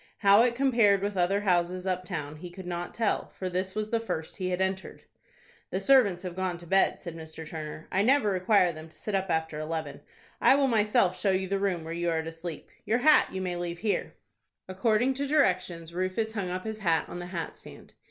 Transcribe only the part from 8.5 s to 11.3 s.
them to sit up after eleven. I will myself show